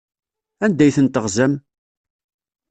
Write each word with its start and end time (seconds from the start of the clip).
Anda 0.63 0.83
ay 0.85 0.93
ten-teɣzam? 0.95 1.53